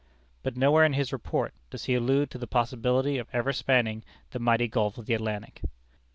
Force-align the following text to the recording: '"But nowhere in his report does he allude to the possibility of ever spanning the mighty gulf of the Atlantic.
'"But 0.41 0.57
nowhere 0.57 0.83
in 0.83 0.93
his 0.93 1.13
report 1.13 1.53
does 1.69 1.83
he 1.83 1.93
allude 1.93 2.31
to 2.31 2.39
the 2.39 2.47
possibility 2.47 3.19
of 3.19 3.27
ever 3.33 3.53
spanning 3.53 4.03
the 4.31 4.39
mighty 4.39 4.67
gulf 4.67 4.97
of 4.97 5.05
the 5.05 5.13
Atlantic. 5.13 5.61